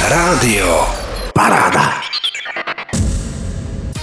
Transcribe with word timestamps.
Rádio 0.00 0.88
Paráda. 1.36 2.00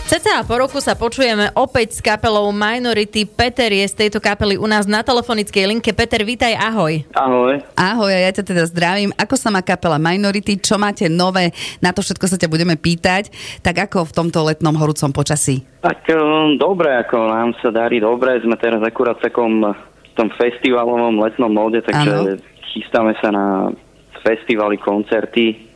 Cca 0.06 0.46
po 0.46 0.62
roku 0.62 0.78
sa 0.78 0.94
počujeme 0.94 1.50
opäť 1.58 1.98
s 1.98 2.00
kapelou 2.06 2.54
Minority. 2.54 3.26
Peter 3.26 3.66
je 3.74 3.82
z 3.82 4.06
tejto 4.06 4.22
kapely 4.22 4.62
u 4.62 4.70
nás 4.70 4.86
na 4.86 5.02
telefonickej 5.02 5.66
linke. 5.66 5.98
Peter, 5.98 6.22
vítaj, 6.22 6.54
ahoj. 6.54 7.02
Ahoj. 7.18 7.66
Ahoj, 7.74 8.14
ja 8.14 8.30
ťa 8.30 8.46
teda 8.46 8.70
zdravím. 8.70 9.10
Ako 9.18 9.42
sa 9.42 9.50
má 9.50 9.66
kapela 9.66 9.98
Minority? 9.98 10.62
Čo 10.62 10.78
máte 10.78 11.10
nové? 11.10 11.50
Na 11.82 11.90
to 11.90 12.06
všetko 12.06 12.30
sa 12.30 12.38
ťa 12.38 12.46
budeme 12.46 12.78
pýtať. 12.78 13.34
Tak 13.66 13.90
ako 13.90 14.06
v 14.06 14.16
tomto 14.22 14.46
letnom 14.46 14.78
horúcom 14.78 15.10
počasí? 15.10 15.66
Tak 15.82 16.06
um, 16.14 16.62
dobre, 16.62 16.94
ako 16.94 17.26
nám 17.26 17.58
sa 17.58 17.74
darí 17.74 17.98
dobre. 17.98 18.38
Sme 18.46 18.54
teraz 18.62 18.86
akurát 18.86 19.18
v 19.18 19.34
takom 19.34 19.66
v 19.74 20.14
tom 20.14 20.30
festivalovom 20.38 21.26
letnom 21.26 21.50
móde, 21.50 21.82
takže 21.82 22.38
ano. 22.38 22.38
chystáme 22.70 23.18
sa 23.18 23.34
na 23.34 23.74
festivaly, 24.22 24.78
koncerty 24.78 25.67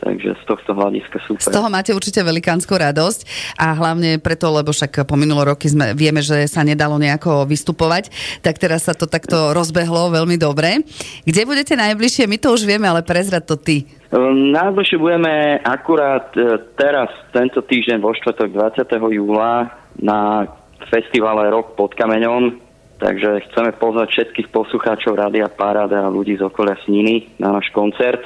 Takže 0.00 0.32
z 0.32 0.44
tohto 0.48 0.72
hľadiska 0.72 1.20
super. 1.28 1.44
Z 1.44 1.52
toho 1.52 1.68
máte 1.68 1.92
určite 1.92 2.24
velikánsku 2.24 2.72
radosť 2.72 3.52
a 3.60 3.76
hlavne 3.76 4.16
preto, 4.16 4.48
lebo 4.48 4.72
však 4.72 5.04
po 5.04 5.16
minulé 5.20 5.52
roky 5.52 5.68
sme, 5.68 5.92
vieme, 5.92 6.24
že 6.24 6.48
sa 6.48 6.64
nedalo 6.64 6.96
nejako 6.96 7.44
vystupovať, 7.44 8.08
tak 8.40 8.56
teraz 8.56 8.88
sa 8.88 8.96
to 8.96 9.04
takto 9.04 9.52
rozbehlo 9.52 10.08
veľmi 10.08 10.40
dobre. 10.40 10.80
Kde 11.28 11.42
budete 11.44 11.76
najbližšie? 11.76 12.24
My 12.24 12.40
to 12.40 12.56
už 12.56 12.64
vieme, 12.64 12.88
ale 12.88 13.04
prezrad 13.04 13.44
to 13.44 13.60
ty. 13.60 13.84
Ehm, 14.10 14.50
najbližšie 14.56 14.98
budeme 14.98 15.60
akurát 15.62 16.34
e, 16.34 16.58
teraz, 16.74 17.12
tento 17.30 17.62
týždeň 17.62 18.02
vo 18.02 18.10
štvrtok 18.16 18.50
20. 18.82 18.90
júla 19.14 19.70
na 20.00 20.50
festivale 20.90 21.46
Rok 21.52 21.78
pod 21.78 21.94
kameňom, 21.94 22.58
takže 22.98 23.46
chceme 23.50 23.70
pozvať 23.78 24.08
všetkých 24.10 24.48
poslucháčov 24.50 25.14
Rádia 25.14 25.46
Paráda 25.46 26.08
a 26.08 26.12
ľudí 26.12 26.34
z 26.34 26.42
okolia 26.42 26.74
Sniny 26.82 27.38
na 27.38 27.54
náš 27.54 27.70
koncert. 27.70 28.24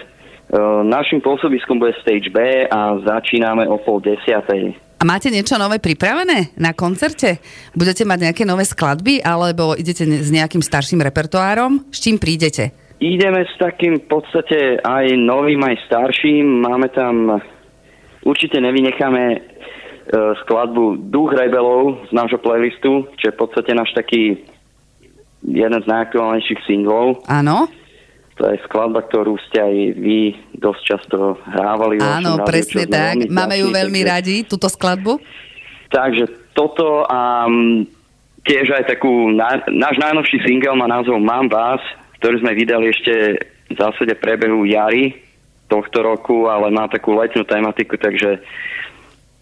Ehm, 0.52 0.86
našim 0.92 1.24
pôsobiskom 1.24 1.80
bude 1.80 1.96
Stage 2.04 2.28
B 2.28 2.68
a 2.68 3.00
začíname 3.00 3.64
o 3.64 3.80
pol 3.80 4.04
desiatej. 4.04 4.76
A 5.00 5.02
máte 5.02 5.32
niečo 5.32 5.60
nové 5.60 5.80
pripravené 5.80 6.56
na 6.56 6.72
koncerte? 6.72 7.40
Budete 7.76 8.08
mať 8.08 8.30
nejaké 8.30 8.42
nové 8.48 8.64
skladby 8.64 9.20
alebo 9.24 9.76
idete 9.76 10.04
s 10.04 10.28
nejakým 10.32 10.64
starším 10.64 11.04
repertoárom? 11.04 11.88
S 11.92 12.00
čím 12.00 12.16
prídete? 12.16 12.72
Ideme 13.04 13.44
s 13.44 13.52
takým 13.60 14.00
v 14.00 14.06
podstate 14.08 14.80
aj 14.80 15.04
novým, 15.18 15.60
aj 15.60 15.76
starším. 15.90 16.64
Máme 16.64 16.88
tam, 16.94 17.36
určite 18.24 18.56
nevynecháme 18.62 19.22
e, 19.28 19.38
skladbu 20.46 21.12
Duch 21.12 21.36
rebelov 21.36 22.08
z 22.08 22.12
nášho 22.16 22.40
playlistu, 22.40 23.04
čo 23.20 23.24
je 23.28 23.34
v 23.36 23.40
podstate 23.44 23.76
náš 23.76 23.92
taký 23.92 24.40
jeden 25.44 25.80
z 25.84 25.86
najaktuálnejších 25.90 26.64
singlov. 26.64 27.20
Áno. 27.28 27.68
To 28.34 28.50
je 28.50 28.58
skladba, 28.66 29.06
ktorú 29.06 29.38
ste 29.46 29.62
aj 29.62 29.74
vy 29.94 30.34
dosť 30.58 30.82
často 30.82 31.38
hrávali. 31.46 32.02
Áno, 32.02 32.42
rádiu, 32.42 32.50
presne 32.50 32.84
tak. 32.90 33.30
Máme 33.30 33.62
ju 33.62 33.70
veľmi 33.70 34.02
takže... 34.02 34.10
radi, 34.10 34.36
túto 34.42 34.66
skladbu. 34.66 35.22
Takže 35.94 36.26
toto 36.50 37.06
a 37.06 37.46
um, 37.46 37.86
tiež 38.42 38.74
aj 38.74 38.90
takú, 38.90 39.30
na, 39.30 39.62
náš 39.70 40.02
najnovší 40.02 40.42
single 40.42 40.74
má 40.74 40.90
názov 40.90 41.22
Mám 41.22 41.46
vás, 41.46 41.78
ktorý 42.18 42.42
sme 42.42 42.58
vydali 42.58 42.90
ešte 42.90 43.38
v 43.70 43.76
zásade 43.78 44.18
prebehu 44.18 44.66
jary 44.66 45.14
tohto 45.70 46.02
roku, 46.04 46.50
ale 46.50 46.74
má 46.74 46.90
takú 46.90 47.16
letnú 47.16 47.46
tematiku, 47.46 47.96
takže 47.96 48.42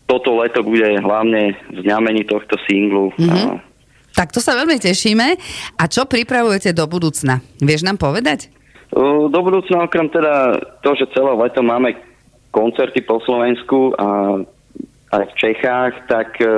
toto 0.06 0.36
leto 0.38 0.60
bude 0.60 0.84
hlavne 1.00 1.56
v 1.72 1.78
znamení 1.82 2.28
tohto 2.28 2.60
singlu. 2.68 3.10
Mm-hmm. 3.16 3.56
A... 3.56 3.64
Tak 4.12 4.30
to 4.30 4.44
sa 4.44 4.52
veľmi 4.52 4.76
tešíme. 4.76 5.26
A 5.80 5.82
čo 5.88 6.04
pripravujete 6.04 6.76
do 6.76 6.84
budúcna? 6.84 7.40
Vieš 7.58 7.88
nám 7.88 7.96
povedať? 7.96 8.52
Do 8.92 9.38
budúcna 9.40 9.88
okrem 9.88 10.12
teda 10.12 10.60
to, 10.84 10.92
že 10.92 11.08
celé 11.16 11.32
leto 11.32 11.64
máme 11.64 11.96
koncerty 12.52 13.00
po 13.00 13.24
Slovensku 13.24 13.96
a 13.96 14.36
aj 15.12 15.24
v 15.28 15.38
Čechách, 15.40 15.92
tak 16.08 16.36
e, 16.40 16.48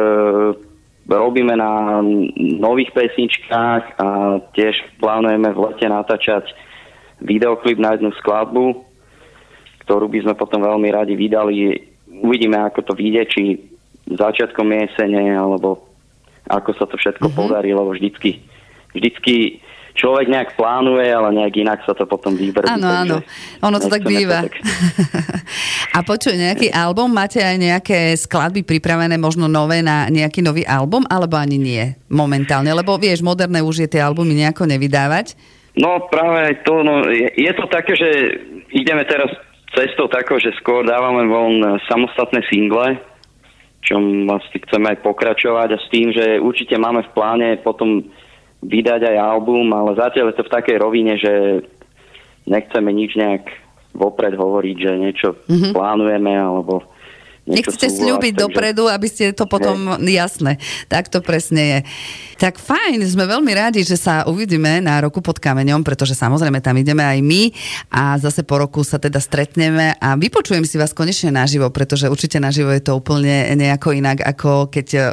robíme 1.07 1.55
na 1.55 2.03
nových 2.59 2.91
pesničkách 2.95 3.99
a 3.99 4.07
tiež 4.55 4.75
plánujeme 4.99 5.51
v 5.55 5.63
lete 5.71 5.87
natáčať 5.87 6.51
videoklip 7.23 7.79
na 7.79 7.95
jednu 7.95 8.11
skladbu, 8.19 8.83
ktorú 9.87 10.07
by 10.11 10.19
sme 10.27 10.35
potom 10.35 10.63
veľmi 10.63 10.91
radi 10.91 11.15
vydali. 11.15 11.79
Uvidíme, 12.19 12.63
ako 12.63 12.83
to 12.83 12.93
vyjde, 12.99 13.23
či 13.31 13.43
začiatkom 14.11 14.71
jesene, 14.71 15.35
alebo 15.35 15.87
ako 16.51 16.71
sa 16.79 16.85
to 16.91 16.99
všetko 16.99 17.31
mm-hmm. 17.31 17.41
podarí, 17.43 17.71
lebo 17.75 17.91
vždycky, 17.95 18.43
vždycky 18.93 19.63
človek 19.95 20.27
nejak 20.27 20.51
plánuje, 20.59 21.07
ale 21.07 21.31
nejak 21.31 21.55
inak 21.55 21.81
sa 21.87 21.95
to 21.95 22.03
potom 22.05 22.35
vybrdí. 22.35 22.67
Áno, 22.67 22.91
áno, 22.91 23.17
ono 23.63 23.77
to 23.79 23.87
tak 23.87 24.03
býva. 24.03 24.45
tak... 24.45 24.59
A 25.97 26.03
počuj, 26.03 26.35
nejaký 26.35 26.75
album, 26.75 27.15
máte 27.15 27.39
aj 27.39 27.57
nejaké 27.57 27.99
skladby 28.19 28.67
pripravené, 28.67 29.15
možno 29.15 29.47
nové 29.47 29.81
na 29.87 30.11
nejaký 30.11 30.43
nový 30.43 30.67
album, 30.67 31.07
alebo 31.07 31.39
ani 31.39 31.57
nie 31.57 31.85
momentálne? 32.11 32.75
Lebo 32.75 32.99
vieš, 32.99 33.23
moderné 33.23 33.63
už 33.63 33.87
je 33.87 33.89
tie 33.95 34.03
albumy 34.03 34.35
nejako 34.35 34.67
nevydávať. 34.67 35.39
No 35.79 36.07
práve 36.11 36.59
to, 36.67 36.83
no, 36.83 37.07
je, 37.11 37.31
je 37.35 37.53
to 37.55 37.67
také, 37.71 37.95
že 37.95 38.11
ideme 38.75 39.07
teraz 39.07 39.31
cestou 39.75 40.11
tako, 40.11 40.39
že 40.39 40.55
skôr 40.59 40.87
dávame 40.87 41.27
von 41.27 41.79
samostatné 41.87 42.47
single, 42.47 42.99
čom 43.83 44.27
vlastne 44.27 44.59
chceme 44.65 44.87
aj 44.95 44.99
pokračovať 45.03 45.69
a 45.75 45.79
s 45.79 45.87
tým, 45.91 46.15
že 46.15 46.39
určite 46.43 46.79
máme 46.79 47.03
v 47.07 47.15
pláne 47.15 47.49
potom 47.63 48.07
vydať 48.65 49.01
aj 49.13 49.17
album, 49.21 49.71
ale 49.77 49.97
zatiaľ 49.97 50.33
je 50.33 50.37
to 50.41 50.47
v 50.49 50.55
takej 50.55 50.77
rovine, 50.81 51.15
že 51.21 51.65
nechceme 52.49 52.91
nič 52.93 53.17
nejak 53.17 53.45
vopred 53.95 54.35
hovoriť, 54.35 54.77
že 54.77 54.93
niečo 54.99 55.29
mm-hmm. 55.47 55.73
plánujeme 55.73 56.33
alebo 56.35 56.83
Nechcete 57.45 57.93
slúbiť 57.93 58.33
takže... 58.35 58.43
dopredu, 58.49 58.89
aby 58.89 59.05
ste 59.05 59.37
to 59.37 59.45
potom, 59.45 60.01
ne. 60.01 60.17
jasné, 60.17 60.57
tak 60.89 61.13
to 61.13 61.21
presne 61.21 61.61
je. 61.61 61.79
Tak 62.41 62.57
fajn, 62.57 63.05
sme 63.05 63.29
veľmi 63.29 63.53
radi, 63.53 63.85
že 63.85 64.01
sa 64.01 64.25
uvidíme 64.25 64.81
na 64.81 65.05
roku 65.05 65.21
pod 65.21 65.37
kameňom, 65.37 65.85
pretože 65.85 66.17
samozrejme 66.17 66.65
tam 66.65 66.73
ideme 66.81 67.05
aj 67.05 67.21
my 67.21 67.43
a 67.93 68.17
zase 68.17 68.49
po 68.49 68.57
roku 68.57 68.81
sa 68.81 68.97
teda 68.97 69.21
stretneme 69.21 69.93
a 70.01 70.17
vypočujem 70.17 70.65
si 70.65 70.81
vás 70.81 70.97
konečne 70.97 71.37
naživo, 71.37 71.69
pretože 71.69 72.09
určite 72.09 72.41
naživo 72.41 72.73
je 72.73 72.81
to 72.81 72.97
úplne 72.97 73.53
nejako 73.53 73.93
inak, 73.93 74.25
ako 74.25 74.73
keď 74.73 74.87
eh, 74.97 75.05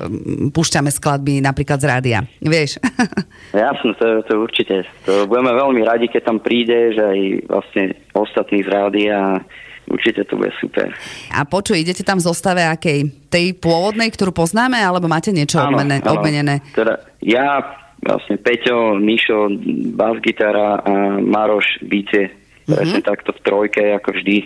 púšťame 0.56 0.88
skladby 0.88 1.44
napríklad 1.44 1.84
z 1.84 1.86
rádia. 1.92 2.20
Vieš? 2.40 2.80
Jasné, 3.52 3.92
to, 4.00 4.24
to 4.24 4.34
určite. 4.40 4.88
To 5.04 5.28
budeme 5.28 5.52
veľmi 5.52 5.84
radi, 5.84 6.08
keď 6.08 6.32
tam 6.32 6.40
príde, 6.40 6.96
že 6.96 7.04
aj 7.04 7.20
vlastne 7.52 7.84
ostatní 8.16 8.64
z 8.64 8.72
rádia 8.72 9.44
určite 9.92 10.24
to 10.26 10.40
bude 10.40 10.56
super. 10.58 10.90
A 11.36 11.44
počuj, 11.44 11.76
idete 11.78 12.02
tam 12.08 12.18
v 12.18 12.26
zostave 12.26 12.64
akej? 12.64 13.28
Tej 13.28 13.60
pôvodnej, 13.60 14.08
ktorú 14.08 14.32
poznáme, 14.32 14.80
alebo 14.80 15.12
máte 15.12 15.36
niečo 15.36 15.60
áno, 15.60 15.76
obmené, 15.76 16.00
áno. 16.00 16.16
obmenené? 16.16 16.64
Teda 16.72 17.04
ja, 17.20 17.60
vlastne 18.02 18.40
Peťo, 18.40 18.96
Mišo, 18.98 19.52
bas-gitara 19.94 20.82
a 20.82 20.94
Maroš, 21.22 21.84
bicie. 21.86 22.32
Presne 22.66 23.04
mm-hmm. 23.04 23.10
takto 23.12 23.36
v 23.36 23.40
trojke, 23.44 23.84
ako 24.00 24.10
vždy. 24.16 24.38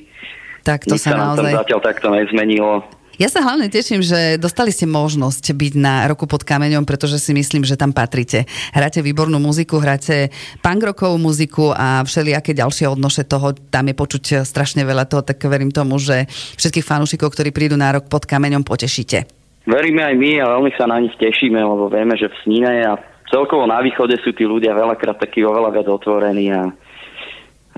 Tak 0.66 0.90
to 0.90 0.98
Nič 0.98 1.06
sa 1.06 1.14
naozaj... 1.14 1.54
Tam 1.54 1.62
zatiaľ 1.62 1.82
takto 1.86 2.08
nezmenilo. 2.10 2.82
Ja 3.16 3.32
sa 3.32 3.40
hlavne 3.40 3.72
teším, 3.72 4.04
že 4.04 4.36
dostali 4.36 4.76
ste 4.76 4.84
možnosť 4.84 5.56
byť 5.56 5.74
na 5.80 6.04
roku 6.04 6.28
pod 6.28 6.44
kameňom, 6.44 6.84
pretože 6.84 7.16
si 7.16 7.32
myslím, 7.32 7.64
že 7.64 7.80
tam 7.80 7.96
patríte. 7.96 8.44
Hráte 8.76 9.00
výbornú 9.00 9.40
muziku, 9.40 9.80
hráte 9.80 10.36
punkrokovú 10.60 11.16
muziku 11.16 11.72
a 11.72 12.04
všelijaké 12.04 12.52
ďalšie 12.52 12.92
odnoše 12.92 13.24
toho. 13.24 13.56
Tam 13.72 13.88
je 13.88 13.96
počuť 13.96 14.44
strašne 14.44 14.84
veľa 14.84 15.08
toho, 15.08 15.24
tak 15.24 15.40
verím 15.48 15.72
tomu, 15.72 15.96
že 15.96 16.28
všetkých 16.60 16.84
fanúšikov, 16.84 17.32
ktorí 17.32 17.56
prídu 17.56 17.80
na 17.80 17.96
rok 17.96 18.12
pod 18.12 18.28
kameňom, 18.28 18.68
potešíte. 18.68 19.24
Veríme 19.64 20.04
aj 20.04 20.16
my 20.20 20.32
a 20.44 20.52
veľmi 20.60 20.72
sa 20.76 20.84
na 20.84 21.00
nich 21.00 21.16
tešíme, 21.16 21.58
lebo 21.58 21.88
vieme, 21.88 22.20
že 22.20 22.28
v 22.28 22.36
Snine 22.44 22.84
a 22.84 23.00
celkovo 23.32 23.64
na 23.64 23.80
východe 23.80 24.20
sú 24.22 24.36
tí 24.36 24.44
ľudia 24.44 24.76
veľakrát 24.76 25.24
takí 25.24 25.40
oveľa 25.40 25.72
viac 25.72 25.88
otvorení 25.88 26.52
a 26.52 26.68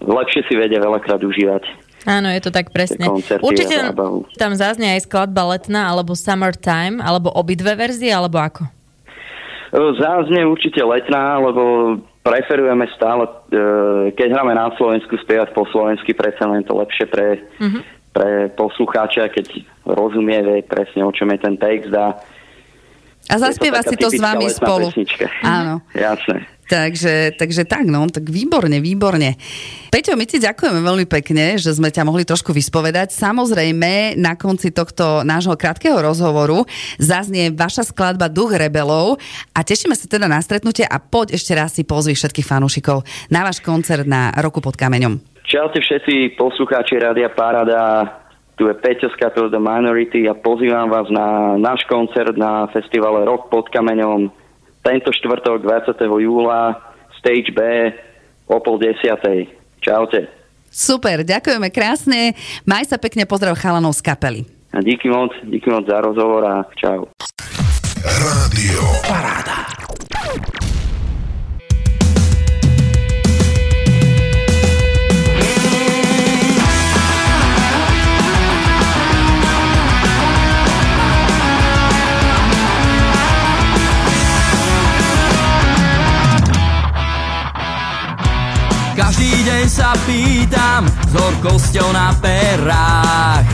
lepšie 0.02 0.50
si 0.50 0.58
vedia 0.58 0.82
veľakrát 0.82 1.22
užívať. 1.22 1.87
Áno, 2.08 2.32
je 2.32 2.40
to 2.40 2.56
tak 2.56 2.72
presne. 2.72 3.12
Určite 3.44 3.92
tam 4.40 4.52
zaznie 4.56 4.96
aj 4.96 5.12
skladba 5.12 5.44
letná, 5.44 5.92
alebo 5.92 6.16
summertime, 6.16 7.04
alebo 7.04 7.28
obidve 7.36 7.76
verzie, 7.76 8.16
alebo 8.16 8.40
ako? 8.40 8.64
Záznie 9.76 10.48
určite 10.48 10.80
letná, 10.80 11.36
lebo 11.44 12.00
preferujeme 12.24 12.88
stále, 12.96 13.28
e, 13.28 13.32
keď 14.16 14.40
hráme 14.40 14.56
na 14.56 14.72
Slovensku, 14.80 15.20
spievať 15.20 15.52
po 15.52 15.68
slovensky, 15.68 16.16
predsa 16.16 16.48
len 16.48 16.64
to 16.64 16.80
lepšie 16.80 17.12
pre, 17.12 17.44
uh-huh. 17.44 17.84
pre 18.16 18.32
poslucháča, 18.56 19.28
keď 19.28 19.64
rozumie, 19.84 20.40
vie 20.44 20.60
presne, 20.64 21.04
o 21.04 21.12
čom 21.12 21.28
je 21.36 21.40
ten 21.44 21.60
text 21.60 21.92
a 21.92 22.16
a 23.28 23.36
zaspieva 23.38 23.84
si 23.84 23.96
to 24.00 24.08
s 24.08 24.20
vami 24.20 24.48
spolu. 24.48 24.92
Pesnička. 24.92 25.28
Áno. 25.44 25.84
Jasné. 25.92 26.58
Takže, 26.68 27.40
takže 27.40 27.64
tak, 27.64 27.88
no, 27.88 28.04
tak 28.12 28.28
výborne, 28.28 28.84
výborne. 28.84 29.40
Peťo, 29.88 30.20
my 30.20 30.28
ti 30.28 30.36
ďakujeme 30.36 30.84
veľmi 30.84 31.08
pekne, 31.08 31.56
že 31.56 31.72
sme 31.72 31.88
ťa 31.88 32.04
mohli 32.04 32.28
trošku 32.28 32.52
vyspovedať. 32.52 33.16
Samozrejme, 33.16 34.20
na 34.20 34.36
konci 34.36 34.76
tohto 34.76 35.24
nášho 35.24 35.56
krátkeho 35.56 35.96
rozhovoru 35.96 36.68
zaznie 37.00 37.56
vaša 37.56 37.88
skladba 37.88 38.28
Duch 38.28 38.52
rebelov 38.52 39.16
a 39.56 39.64
tešíme 39.64 39.96
sa 39.96 40.12
teda 40.12 40.28
na 40.28 40.44
stretnutie 40.44 40.84
a 40.84 41.00
poď 41.00 41.40
ešte 41.40 41.56
raz 41.56 41.72
si 41.72 41.88
pozvi 41.88 42.20
všetkých 42.20 42.44
fanúšikov 42.44 43.08
na 43.32 43.48
váš 43.48 43.64
koncert 43.64 44.04
na 44.04 44.36
Roku 44.36 44.60
pod 44.60 44.76
kameňom. 44.76 45.24
Čaute 45.48 45.80
všetci 45.80 46.36
poslucháči 46.36 47.00
Rádia 47.00 47.32
Parada, 47.32 48.27
tu 48.58 48.66
je 48.66 48.74
Peťo 48.74 49.08
z 49.14 49.16
kapel 49.22 49.54
The 49.54 49.62
Minority 49.62 50.26
a 50.26 50.34
pozývam 50.34 50.90
vás 50.90 51.06
na 51.14 51.56
náš 51.62 51.86
koncert 51.86 52.34
na 52.34 52.66
festivale 52.74 53.22
Rock 53.24 53.54
pod 53.54 53.70
kameňom 53.70 54.34
tento 54.82 55.14
štvrtok 55.14 55.62
20. 55.62 55.94
júla, 56.02 56.74
Stage 57.22 57.54
B 57.54 57.62
o 58.50 58.58
pol 58.58 58.82
desiatej. 58.82 59.54
Čaute. 59.78 60.26
Super, 60.74 61.22
ďakujeme 61.22 61.70
krásne. 61.70 62.34
Maj 62.66 62.90
sa 62.90 62.98
pekne, 62.98 63.30
pozdrav 63.30 63.56
chalanov 63.62 63.94
z 63.94 64.02
kapely. 64.02 64.42
A 64.74 64.82
díky 64.82 65.08
moc, 65.08 65.32
díky 65.46 65.70
moc 65.70 65.86
za 65.86 66.02
rozhovor 66.02 66.44
a 66.44 66.66
čau. 66.76 67.08
Rádio 68.04 68.84
Paráda. 69.06 69.77
Deň 89.48 89.66
sa 89.72 89.96
pýtam 90.04 90.84
s 91.08 91.14
horkosťou 91.16 91.88
na 91.96 92.12
perách. 92.20 93.48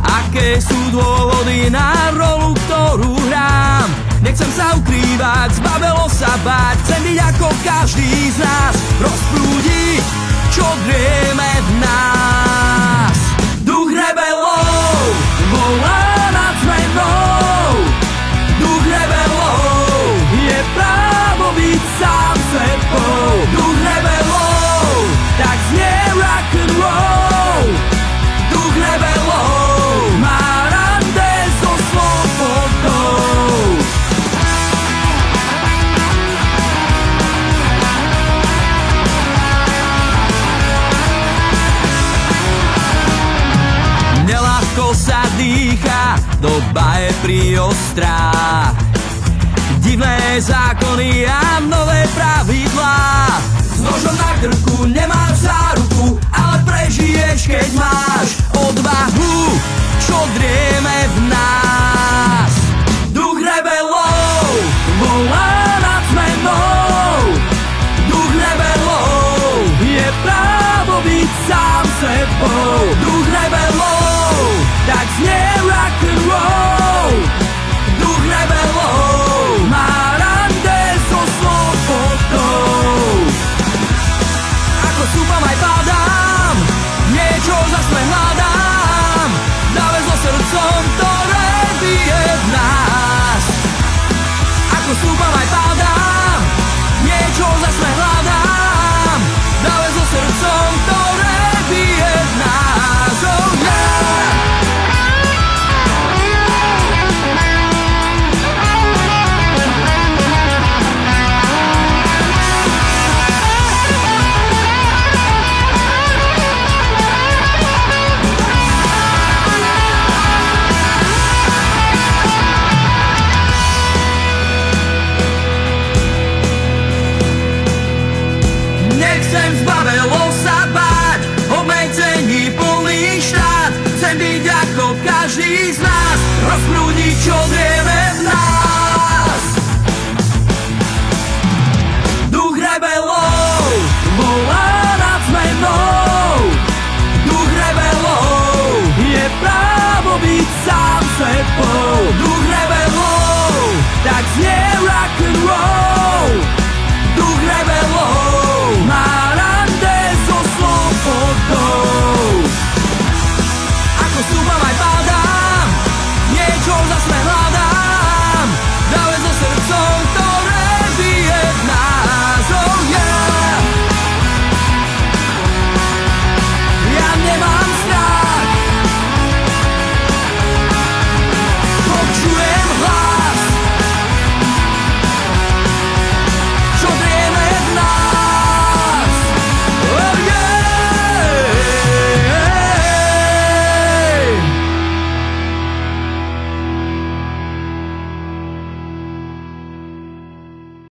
Aké 0.00 0.56
sú 0.56 0.78
dôvody 0.88 1.68
na 1.68 1.92
rolu, 2.16 2.56
ktorú 2.64 3.12
hrám? 3.28 3.88
Nechcem 4.24 4.48
sa 4.48 4.72
ukrývať, 4.72 5.60
zbavelo 5.60 6.08
sa 6.08 6.32
báť 6.42 6.76
Chcem 6.82 7.00
byť 7.12 7.18
ako 7.36 7.48
každý 7.60 8.12
z 8.32 8.38
nás. 8.40 8.74
Rozprúdiť, 9.04 10.04
čo 10.48 10.64
drieme 10.88 11.50
v 11.60 11.68
nás 11.84 12.47
doba 46.78 46.94
je 46.98 47.12
priostrá. 47.22 48.30
Divné 49.82 50.38
zákony 50.38 51.26
a 51.26 51.58
nové 51.60 52.06
pravidlá. 52.14 53.26
S 53.74 53.80
nožom 53.82 54.14
na 54.14 54.32
krku 54.38 54.86
nemáš 54.86 55.50
záruku 55.50 56.20
Ale 56.30 56.62
prežiješ, 56.62 57.50
keď 57.50 57.68
máš 57.74 58.38
odvahu. 58.54 59.58
Čo 60.06 60.18
drieme 60.38 60.98
v 61.14 61.18
nás 61.34 62.57